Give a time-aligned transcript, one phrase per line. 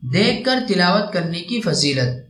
[0.00, 2.28] دیکھ کر تلاوت کرنے کی فضیلت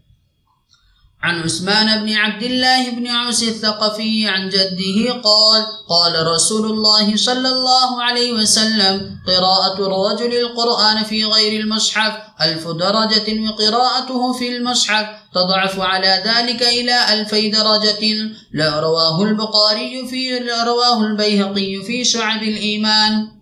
[1.23, 7.49] عن عثمان بن عبد الله بن عوس الثقفي عن جده قال قال رسول الله صلى
[7.49, 12.13] الله عليه وسلم قراءة الرجل القرآن في غير المصحف
[12.43, 18.31] ألف درجة وقراءته في المصحف تضعف على ذلك إلى ألفي درجة.
[18.53, 23.38] لا رواه البقاري في رواه البيهقي في شعب الإيمان.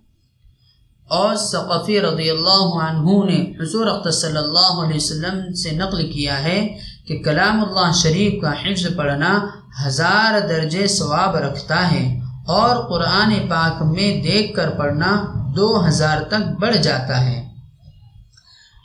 [1.09, 6.43] اور ثقفی رضی اللہ عنہ نے حضور اقتص صلی اللہ علیہ وسلم سے نقل کیا
[6.43, 9.47] ہے کہ کلام اللہ شریف کا حفظ پڑھنا
[9.87, 15.27] ہزار درجے ثواب رکھتا ہے اور قرآن پاک میں دیکھ کر پڑھنا
[15.57, 17.49] دو ہزار تک بڑھ جاتا ہے۔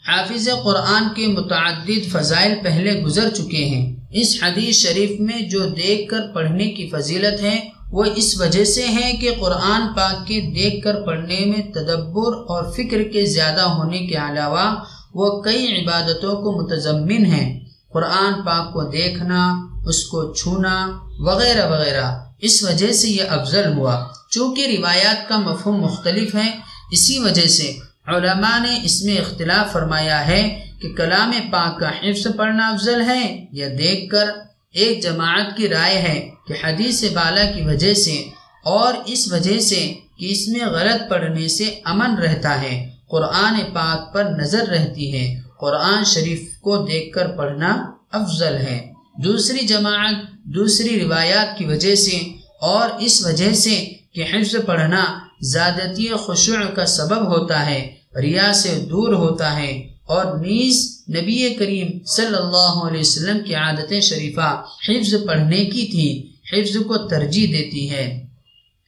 [0.07, 6.11] حافظ قرآن کے متعدد فضائل پہلے گزر چکے ہیں۔ اس حدیث شریف میں جو دیکھ
[6.11, 10.83] کر پڑھنے کی فضیلت ہے وہ اس وجہ سے ہے کہ قرآن پاک کے دیکھ
[10.83, 14.75] کر پڑھنے میں تدبر اور فکر کے زیادہ ہونے کے علاوہ
[15.13, 17.59] وہ کئی عبادتوں کو متضمن ہیں۔
[17.93, 24.05] قرآن پاک کو دیکھنا، اس کو چھونا وغیرہ وغیرہ۔ اس وجہ سے یہ افضل ہوا۔
[24.29, 26.51] چونکہ روایات کا مفہوم مختلف ہے
[26.91, 32.27] اسی وجہ سے علماء نے اس میں اختلاف فرمایا ہے کہ کلام پاک کا حفظ
[32.37, 34.25] پڑھنا افضل ہے یا دیکھ کر
[34.73, 38.29] ایک جماعت کی رائے ہے کہ حدیث بالا کی وجہ سے
[38.65, 44.13] اور اس وجہ سے کہ اس میں غلط پڑھنے سے امن رہتا ہے، قرآن پاک
[44.13, 50.99] پر نظر رہتی ہے۔ قرآن شریف کو دیکھ کر پڑھنا افضل ہے۔ دوسری جماعت دوسری
[50.99, 52.17] روایات کی وجہ سے
[52.61, 55.05] اور اس وجہ سے کہ حفظ پڑھنا
[55.41, 60.77] زیادتی خشوع کا سبب ہوتا ہے، ریا سے دور ہوتا ہے۔ اور نیز
[61.09, 64.49] نبی کریم صلی اللہ علیہ وسلم کی عادت شریفہ
[64.87, 66.09] حفظ پڑھنے کی تھی
[66.51, 68.05] حفظ کو ترجیح دیتی ہے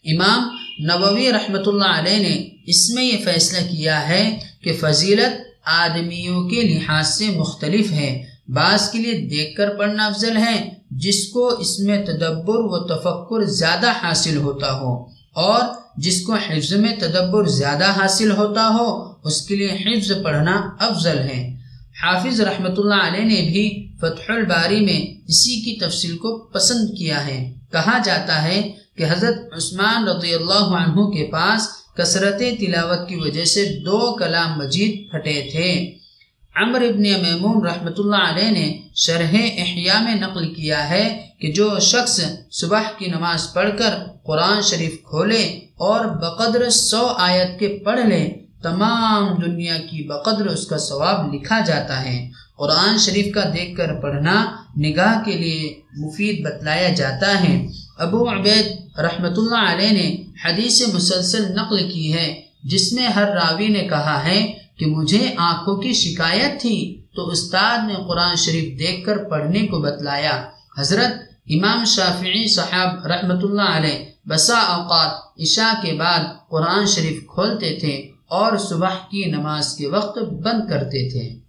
[0.06, 0.50] امام
[0.88, 2.36] نووی رحمۃ اللہ علیہ نے
[2.68, 4.24] اس میں یہ فیصلہ کیا ہے
[4.64, 5.42] کہ فضیلت
[5.74, 8.12] آدمیوں کے لحاظ سے مختلف ہے۔
[8.50, 10.58] بعض کے لیے دیکھ کر پڑھنا افضل ہے،
[11.04, 14.94] جس کو اس میں تدبر و تفکر زیادہ حاصل ہوتا ہو،
[15.42, 15.62] اور
[15.98, 18.88] جس کو حفظ میں تدبر زیادہ حاصل ہوتا ہو
[19.24, 21.56] اس کے لیے حفظ پڑھنا افضل ہے۔
[22.04, 27.28] حافظ رحمۃ اللہ علیہ نے بھی فتح الباری میں اسی کی تفصیل کو پسند کیا
[27.28, 31.68] ہے۔ کہا جاتا ہے کہ حضرت عثمان رضی اللہ عنہ کے پاس
[31.98, 35.98] کثرت تلاوت کی وجہ سے دو کلام مجید پھٹے تھے۔
[36.56, 41.80] عمر ابن میمون رحمۃ اللہ علیہ نے شرح احیاء میں نقل کیا ہے کہ جو
[41.80, 42.20] شخص
[42.52, 45.44] صبح کی نماز پڑھ کر قرآن شریف کھولے
[45.78, 48.24] اور بقدر سو آیت کے پڑھ لے
[48.64, 53.94] تمام دنیا کی بقدر اس کا ثواب لکھا جاتا ہے۔ قرآن شریف کا دیکھ کر
[53.94, 54.36] پڑھنا
[54.78, 61.52] نگاہ کے لیے مفید بتلایا جاتا ہے۔ ابو عبید رحمۃ اللہ علیہ نے حدیث مسلسل
[61.56, 66.62] نقل کی ہے، جس میں ہر راوی نے کہا ہے کہ مجھے آنکھوں کی شکایت
[66.62, 70.44] تھی تو استاد نے قرآن شریف دیکھ کر پڑھنے کو بتلایا۔
[70.78, 71.14] حضرت
[71.50, 78.13] امام شافعی صاحب رحمۃ اللہ علیہ بسا اوقات عشاء کے بعد قرآن شریف کھولتے تھے۔
[78.34, 81.43] اور صبح کی نماز کے وقت بند کرتے تھے۔